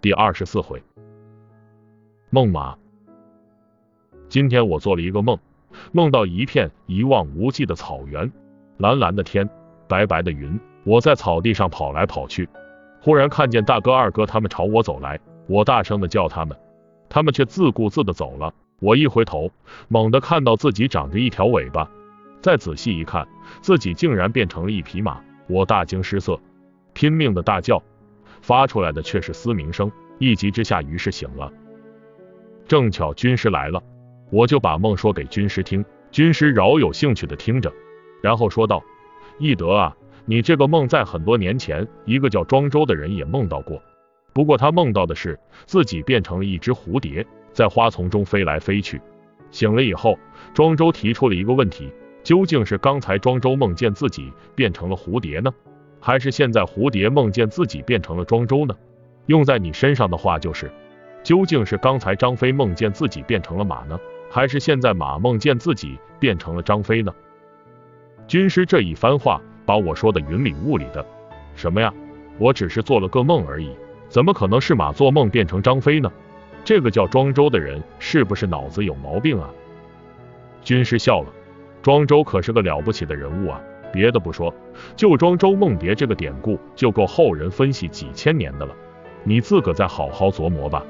[0.00, 0.80] 第二十四回，
[2.30, 2.76] 梦马。
[4.28, 5.36] 今天我做了一个梦，
[5.90, 8.30] 梦到一片一望无际的草原，
[8.76, 9.50] 蓝蓝的天，
[9.88, 10.56] 白白的云。
[10.84, 12.48] 我在草地上跑来跑去，
[13.02, 15.18] 忽然看见大哥、二哥他们朝我走来，
[15.48, 16.56] 我大声的叫他们，
[17.08, 18.54] 他们却自顾自的走了。
[18.78, 19.50] 我一回头，
[19.88, 21.90] 猛地看到自己长着一条尾巴，
[22.40, 23.26] 再仔细一看，
[23.62, 25.20] 自己竟然变成了一匹马。
[25.48, 26.38] 我大惊失色，
[26.92, 27.82] 拼命的大叫。
[28.40, 31.52] 发出来的却是嘶鸣声，一急之下，于是醒了。
[32.66, 33.82] 正巧军师来了，
[34.30, 35.84] 我就把梦说给军师听。
[36.10, 37.72] 军师饶有兴趣的听着，
[38.22, 38.82] 然后说道
[39.38, 43.82] ：“翼德啊，你这个梦在很多年前，一个叫庄周的人也梦到过。
[44.32, 49.00] 不过他梦到的是自己变成了一只蝴蝶，在花丛中飞来飞去。
[49.50, 50.18] 醒了以后，
[50.54, 51.92] 庄周提出了一个问题：
[52.22, 55.52] 究竟是刚才庄周梦见自己变成了蝴蝶呢？”
[56.08, 58.74] 还是现在蝴蝶梦见自己变成了庄周呢？
[59.26, 60.72] 用在你身上的话就是，
[61.22, 67.12] 究竟是刚才张飞梦见自己变成了马呢，还是现在马梦见自己变成了张飞呢？
[68.26, 71.04] 军师这一番话把我说的云里雾里的。
[71.54, 71.92] 什么呀？
[72.38, 73.70] 我只是做了个梦而已，
[74.08, 76.10] 怎么可能是马做梦变成张飞呢？
[76.64, 79.50] 这个叫庄周的人是不是脑子有毛病啊？
[80.62, 81.26] 军师笑了，
[81.82, 83.60] 庄周可是个了不起的人物啊。
[83.92, 84.54] 别的不说，
[84.96, 88.74] 就庄周梦蝶这个典故就够后人分析几千年的了。
[89.24, 90.84] 你自个再好好琢磨吧。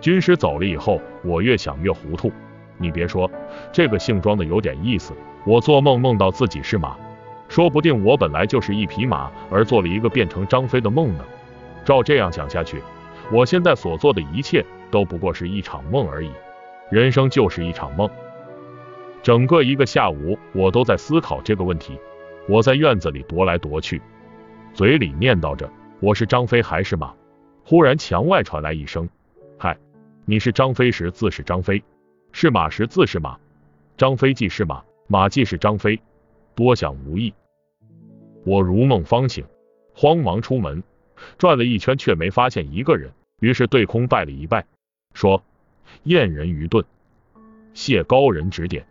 [0.00, 2.32] 军师走了以后，我越想越糊涂。
[2.78, 3.30] 你别说，
[3.70, 5.12] 这个姓庄的有点意思。
[5.44, 6.96] 我做梦梦到自己是马，
[7.48, 11.24] 说不定我本来就是一匹马，而做了一个变成张飞的梦呢。
[11.84, 12.82] 照这样想下去，
[13.32, 16.30] 我现在所做的一切都不过是一场梦而已。
[16.90, 18.08] 人生就是一场梦。
[19.22, 21.98] 整个一个下午，我都在思考这个问题。
[22.48, 24.00] 我在院子里踱来踱去，
[24.72, 27.14] 嘴里念叨着：“我是张飞还是马？”
[27.62, 29.08] 忽然墙外传来一声
[29.58, 29.76] ：“嗨，
[30.24, 31.82] 你是张飞时自是张飞，
[32.32, 33.38] 是马时自是马。
[33.98, 36.00] 张飞即是马，马既是张飞。
[36.54, 37.32] 多想无益。”
[38.44, 39.44] 我如梦方醒，
[39.94, 40.82] 慌忙出门，
[41.36, 43.10] 转了一圈却没发现一个人，
[43.40, 44.64] 于是对空拜了一拜，
[45.12, 45.42] 说
[46.04, 46.82] ：“燕人愚钝，
[47.74, 48.84] 谢高人指点。”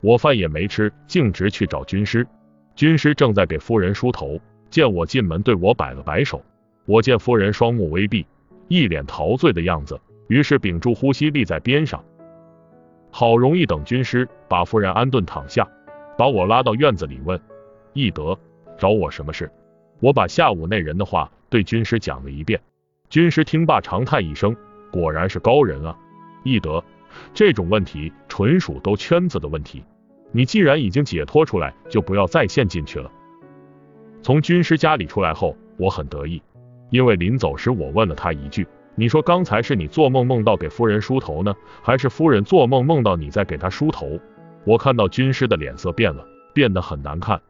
[0.00, 2.26] 我饭也没吃，径直去找军师。
[2.74, 4.40] 军师正在给夫人梳头，
[4.70, 6.42] 见我进门，对我摆了摆手。
[6.86, 8.26] 我见夫人双目微闭，
[8.68, 12.02] 一脸陶醉的样子，于是屏住呼吸立在边上。
[13.10, 15.68] 好容易等军师把夫人安顿躺下，
[16.16, 17.38] 把我拉到院子里问
[17.92, 18.38] ：“翼德，
[18.78, 19.50] 找我什么事？”
[20.00, 22.58] 我把下午那人的话对军师讲了一遍。
[23.10, 24.56] 军师听罢长叹一声
[24.90, 25.98] ：“果然是高人啊，
[26.42, 26.82] 翼德。”
[27.34, 29.84] 这种问题纯属兜圈子的问题，
[30.32, 33.10] 你既然已经解脱出来，就不要再陷进去了。
[34.22, 36.42] 从军师家里出来后，我很得意，
[36.90, 44.20] 因为临走时我问了他一句：“你说刚才是你做梦梦到给夫人梳头呢，还是夫人做梦梦到你在给她梳头？”
[44.66, 47.40] 我看到军师的脸色变了，变得很难看。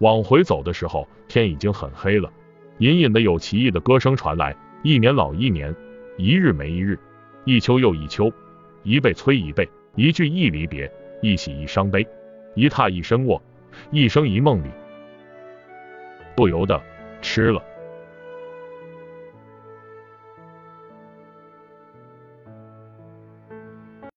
[0.00, 2.32] 往回走的时候，天已经很黑了，
[2.78, 5.76] 隐隐的有奇异的歌声传来：一年老一年，
[6.16, 6.98] 一日没一日，
[7.44, 8.32] 一秋又一秋。
[8.88, 10.90] 一辈催一辈，一句一离别，
[11.20, 12.06] 一喜一伤悲，
[12.54, 13.42] 一榻一身卧，
[13.90, 14.70] 一生一梦里，
[16.34, 16.80] 不由得
[17.20, 17.62] 吃了。